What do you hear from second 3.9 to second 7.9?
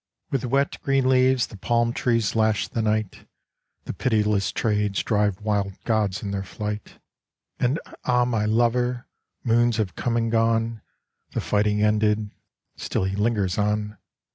pitiless trades drive wild gods in their flight. And,